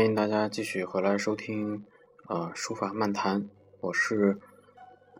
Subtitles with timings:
[0.00, 1.84] 欢迎大家继续回来收听，
[2.26, 3.50] 呃，书法漫谈，
[3.82, 4.38] 我是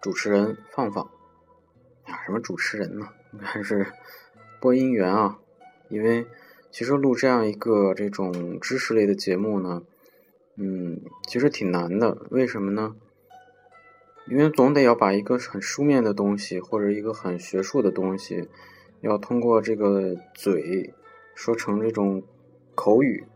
[0.00, 1.04] 主持人放放。
[2.04, 3.06] 啊，什么主持人呢？
[3.42, 3.86] 还是
[4.58, 5.38] 播音员啊？
[5.90, 6.26] 因为
[6.70, 9.82] 其实录这样一个这种知识类的节目呢，
[10.56, 12.16] 嗯，其实挺难的。
[12.30, 12.96] 为什么呢？
[14.28, 18.48] 因为总得要把一个很书面的东西，或者一个很学术的东西，
[19.02, 20.94] 要通过这个嘴
[21.34, 22.22] 说成这种
[22.74, 23.26] 口语，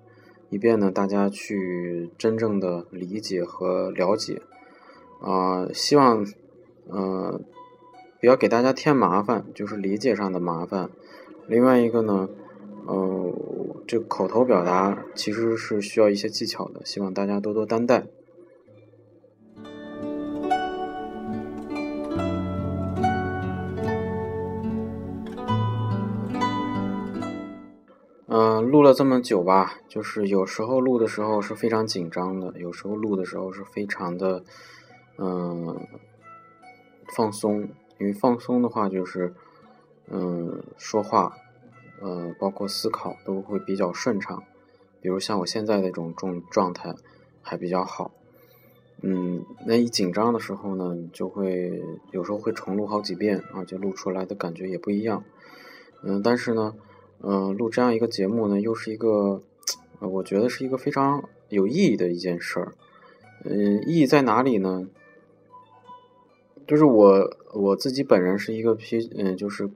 [0.51, 4.43] 以便呢大家去真正的理解和了解。
[5.21, 6.27] 啊，希望，
[6.89, 7.41] 呃。
[8.21, 10.88] 不要给大家添麻烦，就是理解上的麻烦。
[11.47, 12.30] 另外一个呢，
[12.87, 13.35] 呃，
[13.87, 18.07] 这口头表达其实是需要一些技巧的，希望大家多多担待。
[28.37, 34.43] 嗯，录了这么久吧，就是有时候录的时候是非常紧张的，有时候录的时候是非常的，
[35.18, 35.87] 嗯，
[37.15, 37.68] 放松。
[38.01, 39.32] 因为放松的话，就是，
[40.09, 41.37] 嗯，说话，
[42.01, 44.43] 呃，包括思考都会比较顺畅。
[45.01, 46.93] 比如像我现在这种状状态
[47.40, 48.10] 还比较好。
[49.01, 55.23] 嗯，那一紧张的时候呢，就会有时候会重录好几遍，而且录出来的感觉也不一样。
[56.02, 56.74] 嗯，但是呢，
[57.27, 59.43] 嗯，录这样一个节目呢，又是一个，
[60.01, 62.75] 呃我觉得是一个非常有意义的一件事儿。
[63.45, 64.89] 嗯，意义在哪里呢？
[66.67, 68.84] 就是我我自己本人是一个比
[69.17, 69.69] 嗯，就是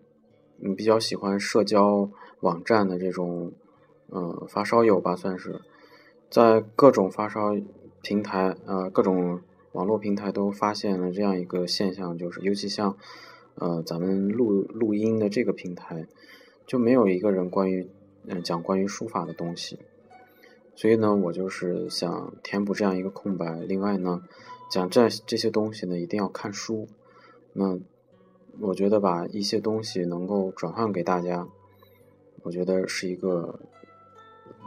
[0.61, 2.11] 嗯比较喜欢社交
[2.41, 3.53] 网站的这种
[4.11, 5.61] 嗯发烧友吧，算是
[6.31, 7.55] 在各种发烧
[8.03, 9.41] 平台呃各种
[9.73, 12.97] 网络平台都发现了这样一个现象，就是尤其像
[13.57, 16.07] 呃咱们录录音的这个平台，
[16.68, 17.90] 就没有一个人关于
[18.29, 19.80] 嗯讲关于书法的东西，
[20.77, 23.58] 所以呢，我就是想填补这样一个空白。
[23.67, 24.23] 另外呢。
[24.70, 26.86] 讲这这些东西呢，一定要看书。
[27.55, 27.78] 那
[28.61, 31.48] 我觉得把一些东西能够转换给大家，
[32.42, 33.61] 我觉得是一个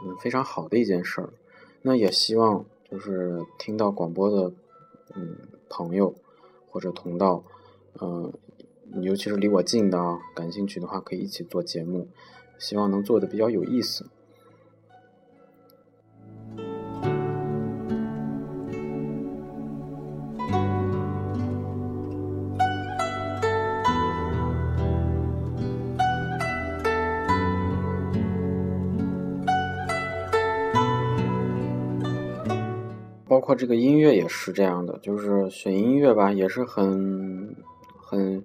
[0.04, 1.30] 嗯非常好的一件事儿。
[1.84, 4.52] 那也希望就是听到广播的
[5.14, 5.38] 嗯
[5.70, 6.16] 朋友
[6.68, 7.44] 或者同道，
[8.02, 8.34] 嗯，
[9.00, 12.08] 尤其是离我近的啊，感兴趣的话可以一起做节目，
[12.60, 14.06] 希望能做的比较有意思。
[33.28, 37.56] 包括这个音乐也是这样的，就是选音乐吧，也是很、
[37.98, 38.44] 很、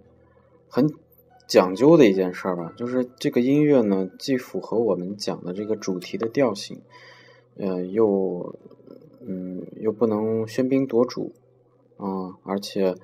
[0.77, 0.93] 很
[1.49, 2.71] 讲究的一件事儿吧。
[2.77, 6.83] 就是这个音乐呢，既符合我们讲的这个主题的调性，
[7.57, 8.55] 呃，又
[9.27, 11.33] 嗯，又不能喧宾夺主
[11.97, 12.95] 啊，而且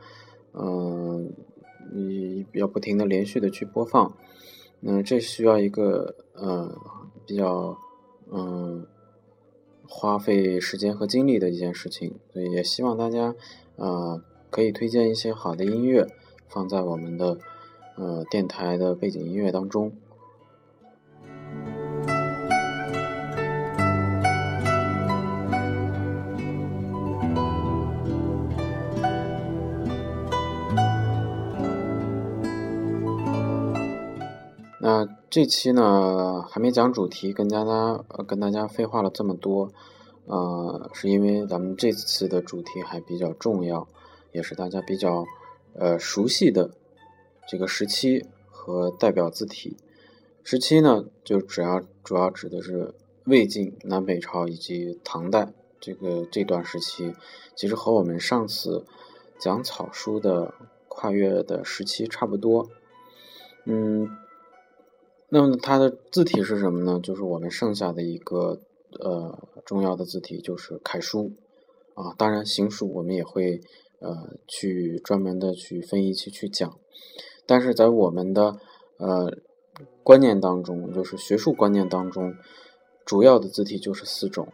[0.53, 1.33] 嗯，
[1.95, 4.15] 你要不停的连续的去播放，
[4.81, 6.77] 那这需要一个呃
[7.25, 7.79] 比较
[8.31, 8.87] 嗯。
[9.95, 13.35] 花费时间和精力的一件事情，所以也希望大家，
[13.77, 16.07] 呃，可以推荐一些好的音乐
[16.49, 17.37] 放在我们的
[17.97, 19.93] 呃电台的背景音乐当中。
[34.85, 39.71] 那这期呢还没讲主题，跟大家跟大家废话了这么多，
[40.27, 43.87] 呃，是因为咱们这次的主题还比较重要，
[44.33, 45.25] 也是大家比较
[45.75, 46.69] 呃熟悉的
[47.47, 49.77] 这个时期和代表字体。
[50.43, 52.95] 时期呢，就主要主要指的是
[53.25, 57.15] 魏晋南北朝以及唐代这个这段时期，
[57.55, 58.85] 其实和我们上次
[59.39, 60.55] 讲草书的
[60.89, 62.69] 跨越的时期差不多，
[63.65, 64.09] 嗯。
[65.35, 67.01] 那么它的字体是什么呢？
[67.03, 68.61] 就是我们剩下的一个
[69.01, 71.33] 呃重要的字体就是楷书
[71.95, 72.13] 啊。
[72.19, 73.63] 当然行书我们也会
[74.01, 76.79] 呃去专门的去分一期去讲，
[77.47, 78.59] 但是在我们的
[78.99, 79.33] 呃
[80.03, 82.35] 观念当中，就是学术观念当中，
[83.05, 84.49] 主要的字体就是四种，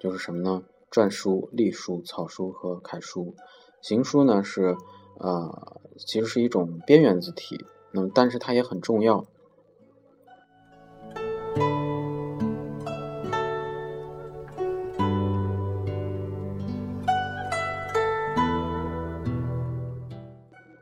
[0.00, 0.62] 就是什么呢？
[0.90, 3.34] 篆书、隶书、草书和楷书。
[3.80, 4.76] 行书呢是
[5.18, 9.24] 呃其实是一种边缘字体，那么但是它也很重要。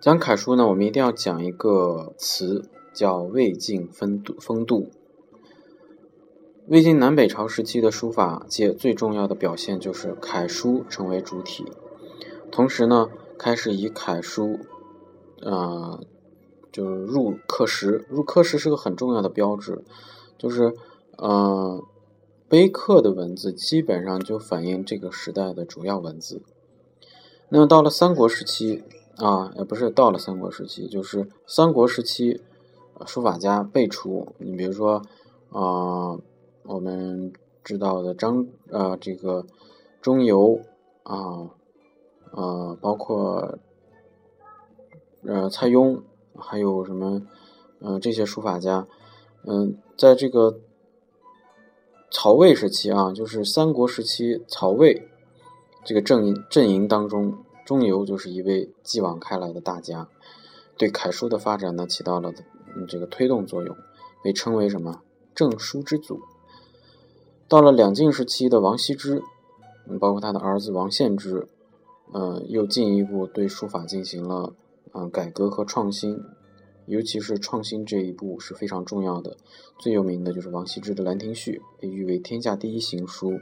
[0.02, 4.34] 讲楷书呢，我们一定要讲一个词，叫魏晋风度。
[4.40, 4.90] 风度。
[6.66, 11.64] 魏晋南北朝时期的书法界最重要的表现就是楷书成为主体，
[12.50, 14.58] 同时呢，开始以楷书，
[15.40, 16.00] 呃，
[16.72, 18.04] 就是入刻石。
[18.08, 19.84] 入刻石是个很重要的标志，
[20.36, 20.74] 就是
[21.16, 21.80] 呃，
[22.48, 26.42] 碑刻的文字基本上就反映这个时代的主要文字。
[27.50, 28.82] 那么到了三国时期
[29.16, 32.40] 啊，也不是到了三国时期，就是三国时期，
[33.06, 34.34] 书法家辈出。
[34.38, 35.02] 你比如说
[35.50, 36.18] 啊。
[36.64, 37.32] 我们
[37.64, 39.44] 知道的张呃这个
[40.00, 40.62] 钟繇
[41.02, 41.50] 啊
[42.30, 43.58] 呃包括
[45.26, 46.02] 呃蔡邕
[46.36, 47.20] 还有什么
[47.80, 48.86] 呃这些书法家
[49.44, 50.60] 嗯在这个
[52.12, 55.08] 曹魏时期啊就是三国时期曹魏
[55.84, 60.08] 这个阵营阵营当中钟繇就是一位继往开来的大家，
[60.76, 62.32] 对楷书的发展呢起到了
[62.88, 63.76] 这个推动作用，
[64.22, 65.02] 被称为什么
[65.34, 66.20] 正书之祖。
[67.48, 69.22] 到了两晋时期的王羲之，
[70.00, 71.46] 包括他的儿子王献之，
[72.12, 74.54] 呃，又进一步对书法进行了
[74.92, 76.18] 嗯改革和创新，
[76.86, 79.36] 尤其是创新这一步是非常重要的。
[79.78, 83.38] 最有名的就是王羲之的《兰亭序》，被誉为天下第一行书。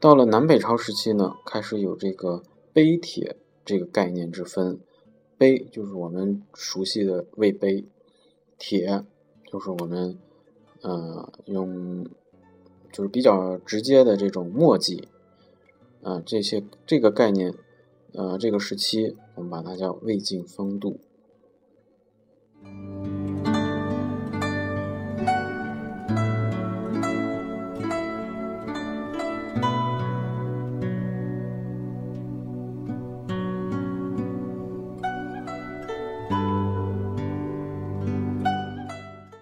[0.00, 2.42] 到了南北朝时期呢，开始有这个
[2.72, 4.78] 碑帖这个概念之分，
[5.36, 7.84] 碑就是我们熟悉的魏碑，
[8.58, 9.04] 帖
[9.46, 10.18] 就是我们
[10.82, 12.06] 呃用。
[12.90, 15.08] 就是比较直接的这种墨迹，
[16.02, 17.54] 啊，这些这个概念，
[18.14, 20.98] 呃，这个时期我们把它叫魏晋风度。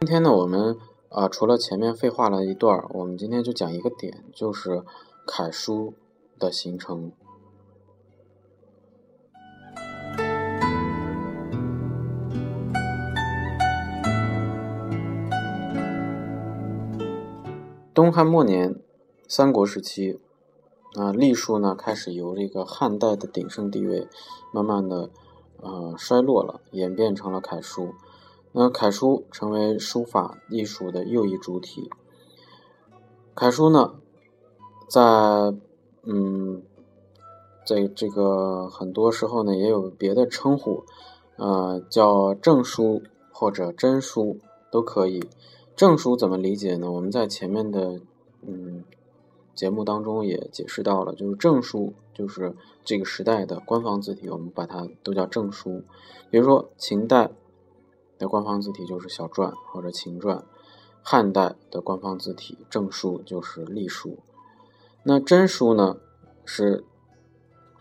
[0.07, 0.79] 今天呢，我们。
[1.09, 4.85] 啊，除了前面废话了一段我们今天就讲一个点，就是
[5.27, 5.95] 楷书
[6.39, 7.11] 的形成。
[17.93, 18.77] 东汉末年，
[19.27, 20.21] 三国时期，
[20.95, 24.07] 啊，隶书呢开始由这个汉代的鼎盛地位，
[24.53, 25.11] 慢慢的
[25.61, 27.95] 呃衰落了，演变成了楷书。
[28.59, 31.91] 那楷书成为书法艺术的又一主体。
[33.35, 33.97] 楷书呢，
[34.89, 35.03] 在
[36.05, 36.63] 嗯，
[37.67, 40.85] 在这个很多时候呢，也有别的称呼，
[41.37, 44.39] 呃，叫正书或者真书
[44.71, 45.23] 都可以。
[45.77, 46.91] 正书怎么理解呢？
[46.91, 48.01] 我们在前面的
[48.41, 48.83] 嗯
[49.55, 52.57] 节目当中也解释到了，就是正书就是
[52.87, 55.83] 这个时代的官方字体，我们把它都叫正书。
[56.31, 57.31] 比如说秦代。
[58.19, 60.43] 的官方字体就是小篆或者秦篆，
[61.03, 64.19] 汉代的官方字体正书就是隶书。
[65.03, 65.99] 那真书呢，
[66.45, 66.85] 是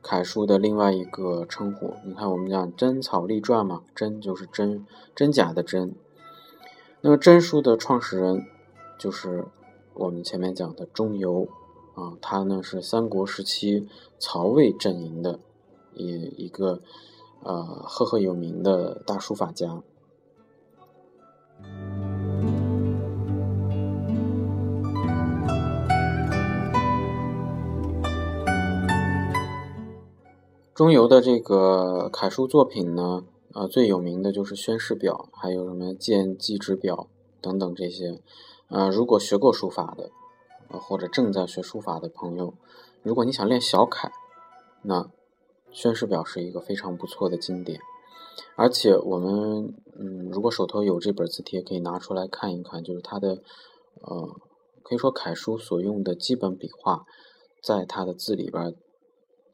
[0.01, 1.95] 楷书的另外一个称呼。
[2.05, 4.85] 你看，我们讲真草隶篆嘛，真就是真
[5.15, 5.95] 真假的真。
[7.01, 8.45] 那么真书的创始人
[8.99, 9.45] 就是
[9.93, 11.47] 我们前面讲的钟繇
[11.95, 13.87] 啊，他呢是三国时期
[14.19, 15.39] 曹魏阵营的
[15.93, 16.81] 一一个
[17.41, 19.81] 呃赫赫有名的大书法家。
[30.73, 36.95] 钟繇的这个楷书作品呢，呃，最有名的就是《宣示表》，还有什么《见记之表》
[37.41, 38.19] 等等这些。
[38.67, 40.11] 呃，如果学过书法的，
[40.67, 42.53] 或者正在学书法的朋友，
[43.03, 44.11] 如果你想练小楷，
[44.81, 45.03] 那
[45.71, 47.79] 《宣示表》是一个非常不错的经典。
[48.55, 53.29] 而且我们，嗯，如果手头有这本字帖，可以拿出来看一看，就是它的，
[54.01, 54.27] 呃，
[54.83, 57.03] 可以说楷书所用的基本笔画，
[57.63, 58.75] 在它的字里边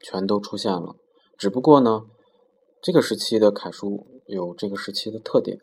[0.00, 0.96] 全都出现了。
[1.38, 2.06] 只不过呢，
[2.80, 5.58] 这个时期的楷书有这个时期的特点。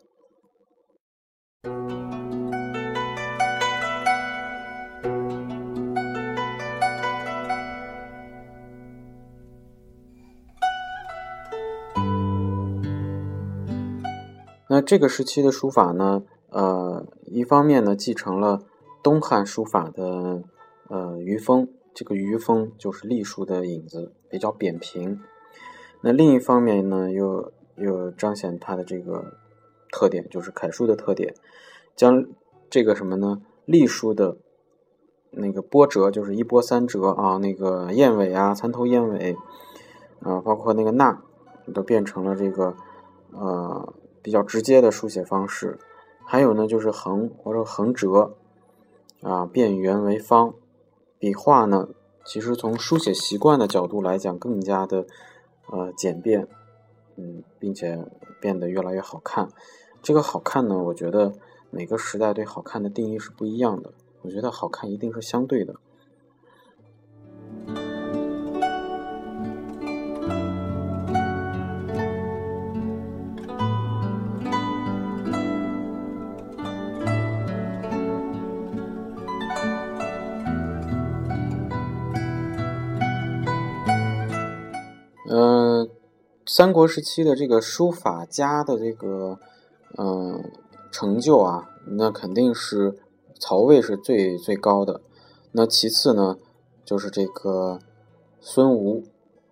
[14.80, 18.62] 这个时期的书法呢，呃，一方面呢继承了
[19.02, 20.42] 东汉书法的
[20.88, 25.20] 呃余风，这个余风就是隶书的影子，比较扁平。
[26.02, 29.34] 那另一方面呢，又又彰显它的这个
[29.92, 31.34] 特点，就是楷书的特点，
[31.94, 32.26] 将
[32.68, 33.42] 这个什么呢？
[33.66, 34.38] 隶书的
[35.30, 39.36] 那个波折，就是一波三折啊，那个燕尾啊，蚕头燕尾
[40.20, 41.22] 啊，包括那个捺，
[41.72, 42.74] 都变成了这个
[43.32, 45.78] 呃比较直接的书写方式。
[46.24, 48.36] 还有呢，就是横或者横折
[49.22, 50.54] 啊变圆为方。
[51.18, 51.88] 笔画呢，
[52.24, 55.06] 其实从书写习惯的角度来讲，更加的
[55.70, 56.46] 呃简便，
[57.16, 58.06] 嗯，并且
[58.40, 59.48] 变得越来越好看。
[60.00, 61.32] 这个好看呢，我觉得
[61.70, 63.92] 每个时代对好看的定义是不一样的。
[64.22, 65.74] 我觉得好看一定是相对的。
[86.60, 89.38] 三国时期的这个书法家的这个
[89.96, 90.44] 嗯
[90.92, 92.98] 成就啊，那肯定是
[93.38, 95.00] 曹魏是最最高的。
[95.52, 96.36] 那其次呢，
[96.84, 97.78] 就是这个
[98.42, 99.04] 孙吴。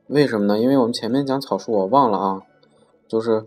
[0.09, 0.59] 为什么呢？
[0.59, 2.43] 因为我们前面讲草书，我忘了啊，
[3.09, 3.43] 就是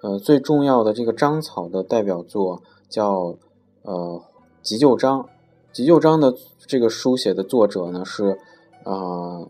[0.00, 3.36] 呃最重要的这个章草的代表作叫
[3.82, 4.22] 呃
[4.62, 5.28] 急救章。
[5.70, 6.34] 急救章的
[6.66, 8.38] 这个书写的作者呢是
[8.84, 9.46] 啊。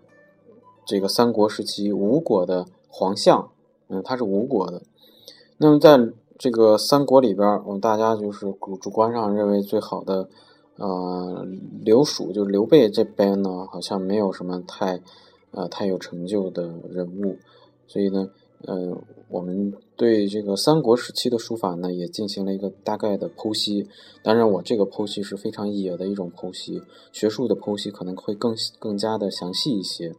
[0.84, 3.51] 这个三国时期吴国的黄相，
[3.92, 4.82] 嗯，他是吴国的。
[5.58, 5.98] 那么在
[6.38, 8.46] 这个三国里边，我们大家就是
[8.80, 10.28] 主观上认为最好的，
[10.76, 11.46] 呃，
[11.84, 15.00] 刘蜀就是刘备这边呢，好像没有什么太，
[15.52, 17.36] 呃，太有成就的人物。
[17.86, 18.30] 所以呢，
[18.66, 18.96] 呃，
[19.28, 23.86] 我们对这个三国时期的书法呢，也进行了一个大概的剖析。
[24.22, 26.82] 当然，我这个剖析是非常野的一种剖析，
[27.12, 30.14] 学术的剖析可能会更更加的详细一些。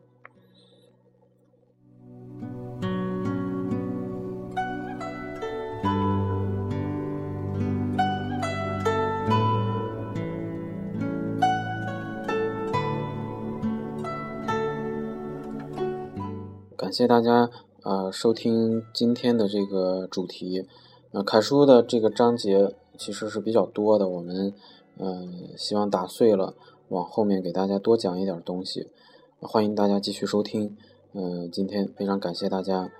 [16.93, 17.49] 谢大家
[17.81, 20.67] 呃收听今天的这个主题，
[21.11, 24.53] 呃楷书的这个章节其实是比较多的，我们
[24.99, 26.53] 嗯希望打碎了
[26.89, 28.87] 往后面给大家多讲一点东西，
[29.41, 30.77] 欢迎大家继续收听，
[31.13, 32.91] 嗯今天非常感谢大家。